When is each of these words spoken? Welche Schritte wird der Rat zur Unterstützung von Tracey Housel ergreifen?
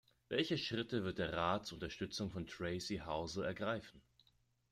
Welche 0.29 0.57
Schritte 0.57 1.03
wird 1.03 1.19
der 1.19 1.33
Rat 1.33 1.67
zur 1.67 1.75
Unterstützung 1.75 2.31
von 2.31 2.47
Tracey 2.47 3.03
Housel 3.05 3.43
ergreifen? 3.45 4.01